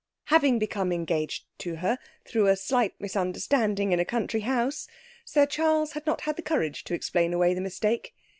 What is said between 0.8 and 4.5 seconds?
engaged to her through a slight misunderstanding in a country